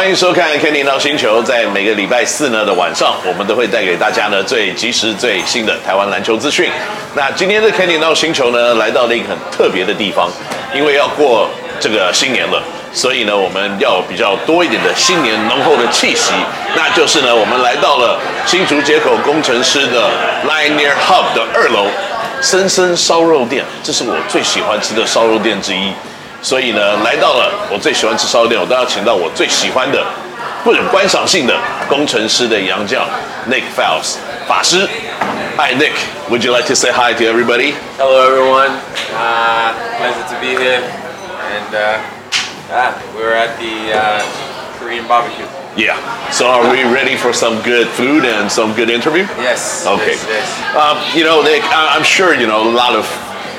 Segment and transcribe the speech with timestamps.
[0.00, 1.42] 欢迎收看《Kenny 闹星球》。
[1.44, 6.70] 在每个礼拜四呢的晚上，我们都会带给大家呢最及时、最新的台湾篮球资讯。
[7.14, 10.30] 那今天的 Kenny 闹星球呢，来到了一个很特别的地方，
[10.74, 12.62] 因为要过这个新年了，
[12.94, 16.32] 所以呢，我们要比较多一点的新年浓厚的气息。
[16.74, 20.08] 那就是呢，我们来到了新竹街口工程师的
[20.48, 21.88] Linear Hub 的二楼，
[22.40, 25.92] 森森烧肉店，这是我最喜欢吃的烧肉店之一。
[26.42, 30.02] 所以呢，来到了我最喜欢吃烧肉店，我当然请到我最喜欢的、
[30.64, 31.54] 不忍观赏性的
[31.88, 33.04] 攻城狮的洋将
[33.48, 34.16] Nick Faust
[34.48, 34.88] 法师。
[35.58, 35.92] Hi Nick,
[36.30, 37.74] would you like to say hi to everybody?
[37.98, 38.72] Hello everyone.
[39.14, 40.80] Uh, pleasure to be here.
[40.80, 41.98] And uh,
[42.70, 44.22] yeah, we're at the uh,
[44.78, 45.44] Korean barbecue.
[45.76, 45.96] Yeah.
[46.32, 49.24] So are we ready for some good food and some good interview?
[49.38, 49.86] Yes.
[49.86, 50.16] Okay.
[50.16, 50.74] Yes, yes.
[50.74, 53.04] Um, you know, Nick, I'm sure you know a lot of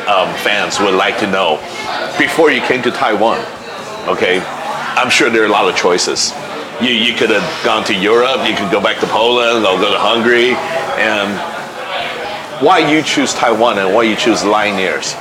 [0.07, 1.57] um, fans would like to know
[2.17, 3.39] before you came to Taiwan.
[4.07, 4.41] Okay,
[4.97, 6.33] I'm sure there are a lot of choices.
[6.81, 9.91] You you could have gone to Europe, you could go back to Poland, or go
[9.91, 10.57] to Hungary,
[10.97, 11.29] and
[12.61, 15.17] why you choose Taiwan and why you choose Lioneers?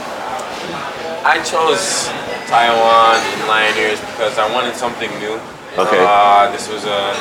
[1.25, 2.08] I chose
[2.48, 5.41] Taiwan and Lioneers because I wanted something new.
[5.78, 6.03] Okay.
[6.03, 7.17] uh, this was a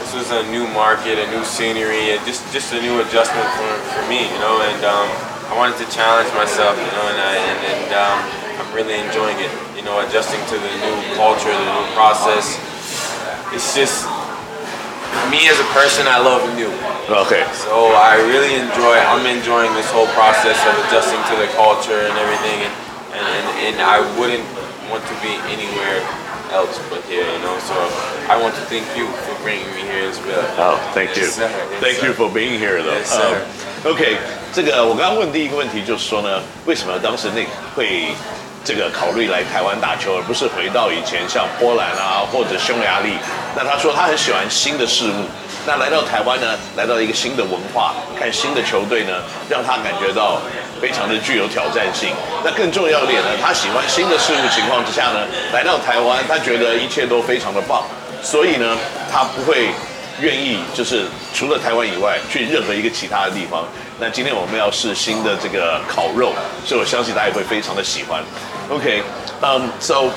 [0.00, 3.70] this was a new market, a new scenery, and just just a new adjustment for,
[3.92, 4.24] for me.
[4.24, 5.08] You know, and um,
[5.48, 6.74] I wanted to challenge myself.
[6.76, 8.18] You know, and I, and, and um,
[8.60, 9.50] I'm really enjoying it.
[9.78, 12.58] You know, adjusting to the new culture, the new process.
[13.54, 14.04] It's just
[15.30, 16.06] me as a person.
[16.10, 16.70] I love new.
[17.06, 17.46] Okay.
[17.54, 18.98] So I really enjoy.
[18.98, 22.74] I'm enjoying this whole process of adjusting to the culture and everything, and
[23.14, 24.44] and, and, and I wouldn't
[24.90, 26.02] want to be anywhere
[26.52, 27.58] else but here, you know.
[27.64, 27.74] So
[28.28, 30.44] I want to thank you for bringing me here as well.
[30.58, 31.22] Oh, thank you.
[31.22, 31.38] Yes.
[31.38, 32.08] Yes, Thank sir.
[32.08, 32.98] you for being here, though.
[32.98, 33.14] Yes.
[33.14, 34.18] Um, OK，
[34.56, 38.08] 这个我刚刚问第一个问题就是说呢，为什么当时那会
[38.64, 43.12] 这个考虑来台湾打球，而不是回到以前像波兰啊或者匈牙利？
[43.54, 45.28] 那他说他很喜欢新的事物。
[45.66, 50.40] 那来到台湾呢，来到一个新的文化，看新的球队呢，让他感觉到
[50.80, 52.08] 非常的具有挑战性。
[52.42, 55.20] 那更重要一点呢，他喜欢新的事物情况之下呢，
[55.52, 57.84] 来到台湾，他觉得一切都非常的棒，
[58.22, 58.74] 所以呢，
[59.12, 59.68] 他不会
[60.19, 63.65] 愿意就是除了台湾以外去任何一个其他的地方。
[63.99, 66.33] 那今天我们要试新的这个烤肉，
[66.65, 68.23] 所以我相信大家也会非常的喜欢。
[68.69, 70.09] OK，um, so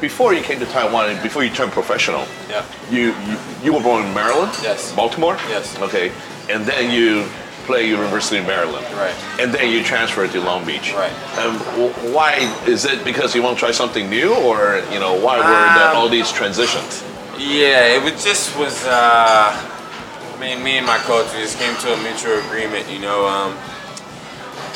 [0.00, 2.62] before you came to Taiwan and before you turned professional, Yeah.
[2.90, 4.52] you, you you were born in Maryland.
[4.62, 4.92] Yes.
[4.94, 5.36] Baltimore.
[5.48, 5.74] Yes.
[5.80, 6.10] Okay,
[6.50, 7.24] and then you
[7.66, 8.84] play University of Maryland.
[8.96, 9.14] Right.
[9.40, 10.92] And then you transferred to Long Beach.
[10.92, 11.12] Right.
[11.38, 15.14] Um, wh- why is it because you want to try something new, or you know
[15.14, 17.02] why were the, Um, all these transitions?
[17.37, 18.85] Yeah, it was just was.
[18.85, 22.89] Uh, I mean, me and my coach we just came to a mutual agreement.
[22.89, 23.57] You know, um,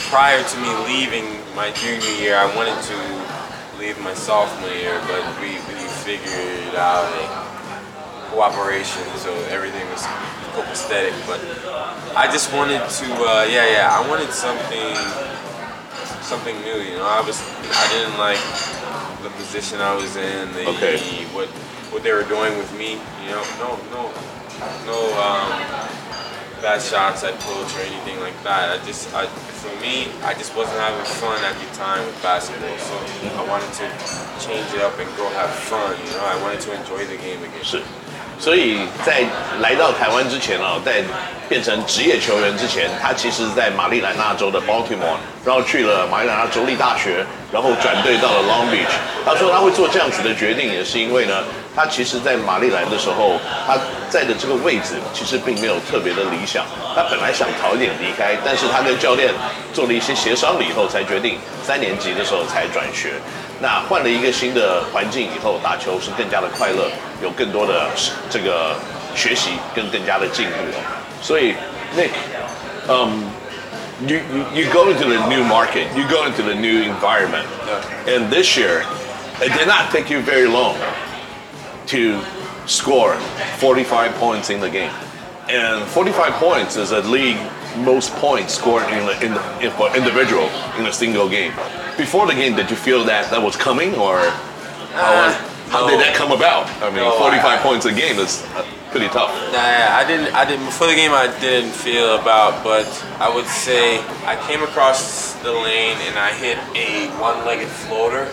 [0.09, 1.25] prior to me leaving
[1.55, 2.97] my junior year, I wanted to
[3.77, 7.25] leave my sophomore year, but we, we figured out a
[8.33, 10.01] cooperation, so everything was
[10.57, 11.13] copacetic.
[11.29, 11.41] But
[12.17, 14.97] I just wanted to, uh, yeah, yeah, I wanted something,
[16.23, 16.81] something new.
[16.81, 17.37] You know, I was,
[17.69, 18.41] I didn't like
[19.21, 20.97] the position I was in, the Okay.
[21.33, 21.49] what
[21.90, 22.98] what they were doing with me.
[23.24, 24.10] You know, no, no,
[24.86, 25.48] no um,
[26.60, 28.70] bad shots at coach or anything like that.
[28.70, 32.78] I just, I, for me, I just wasn't having fun at the time with basketball.
[32.78, 32.94] So
[33.38, 33.86] I wanted to
[34.40, 35.94] change it up and go have fun.
[36.04, 37.62] You know, I wanted to enjoy the game again.
[37.62, 37.82] 是，
[38.38, 39.22] 所以在
[39.60, 41.02] 来到台湾之前啊，在
[41.48, 48.94] 变成职业球员之前，他其实在马里兰纳州的 Baltimore，然后去了马里兰纳州立大学，然后转队到了 Long Beach。
[49.24, 51.44] 他说他会做这样子的决定，也是因为呢，
[51.77, 53.77] 他其实在马里兰的时候，他
[54.09, 56.65] 在的这个位置其实并没有特别的理想。
[56.95, 59.31] 他本来想早一点离开，但是他跟教练
[59.71, 63.13] 做了一些协商了以后，才决定三年级的时候才转学。
[63.61, 66.89] 那换了一个新的环境以后，打球是更加的快乐，
[67.21, 67.87] 有更多的
[68.27, 68.75] 这个
[69.15, 70.81] 学习跟更加的进步哦。
[71.21, 71.53] 所以
[71.95, 73.21] ，Nick，um,
[74.07, 77.45] you, you you go into the new market, you go into the new environment,
[78.07, 78.81] and this year,
[79.41, 80.73] it did not take you very long
[81.87, 82.21] to
[82.65, 83.15] score
[83.59, 84.91] 45 points in the game.
[85.49, 87.37] And 45 points is a league
[87.77, 91.51] most points scored in the, in the, in, for individual in a single game.
[91.95, 94.19] Before the game, did you feel that that was coming, or
[94.97, 95.35] how, was,
[95.69, 96.67] how did that come about?
[96.81, 99.31] I mean, No, 45 I- points a game is uh, pretty tough.
[99.53, 99.57] Nah,
[99.97, 100.33] I didn't.
[100.33, 100.65] I didn't.
[100.65, 102.87] Before the game, I didn't feel about, but
[103.19, 108.27] I would say I came across the lane and I hit a one-legged floater.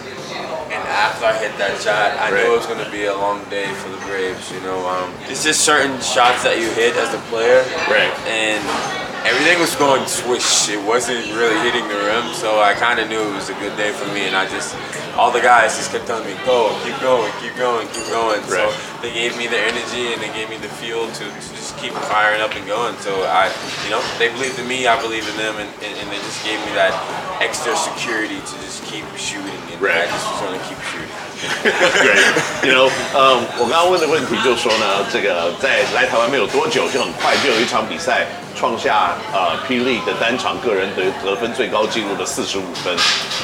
[0.72, 3.44] And after I hit that shot, I knew it was going to be a long
[3.50, 4.50] day for the Braves.
[4.52, 8.12] You know, um, it's just certain shots that you hit as a player, Right.
[8.26, 8.62] and
[9.24, 10.68] everything was going swish.
[10.68, 13.76] It wasn't really hitting the rim, so I kind of knew it was a good
[13.76, 14.28] day for me.
[14.28, 14.76] And I just,
[15.16, 18.40] all the guys just kept telling me, go, keep going, keep going, keep going.
[18.46, 18.68] Right.
[18.68, 21.76] So they gave me the energy and they gave me the fuel to, to just
[21.78, 22.94] keep firing up and going.
[23.00, 23.48] So I,
[23.84, 26.44] you know, they believed in me, I believed in them, and, and, and they just
[26.44, 26.92] gave me that
[27.40, 29.50] extra security to just keep shooting.
[29.72, 30.04] And Right.
[30.04, 31.23] I just was going to keep shooting.
[31.62, 38.26] 对，you know，呃，我刚刚问的问题就是说呢，这个在来台湾没有多久，就很快就有一场比赛
[38.56, 42.94] 创下呃霹雳的单场个人得得分最高纪录的四十五分。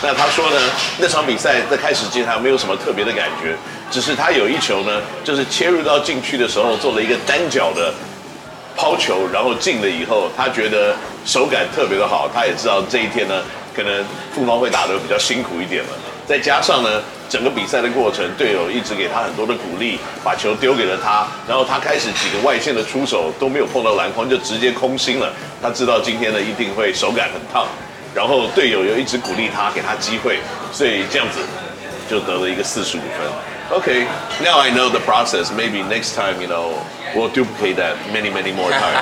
[0.02, 0.56] 那他说呢，
[0.98, 3.54] 那场比赛在开始之前还没有什么特别的感觉，
[3.90, 7.92] 只是他有一球呢，就是切入到禁区的时候做了一个单脚的
[8.76, 10.94] 抛球，然后进了以后，他觉得
[11.24, 13.42] 手感特别的好，他也知道这一天呢，
[13.74, 14.04] 可能
[14.34, 15.90] 富邦会打得比较辛苦一点了。
[16.26, 25.32] 再加上呢，整个比赛的过程，队友一直给他很多的鼓励，把球丢给了他，然后他开始几个外线的出手都没有碰到篮筐，就直接空心了。
[25.60, 27.66] 他知道今天呢一定会手感很烫，
[28.14, 30.38] 然后队友又一直鼓励他，给他机会，
[30.72, 31.40] 所以这样子
[32.08, 33.28] 就得了一个四十五分。
[33.72, 34.06] Okay,
[34.42, 35.52] now I know the process.
[35.52, 36.74] Maybe next time, you know,
[37.14, 38.98] we'll duplicate that many, many more times.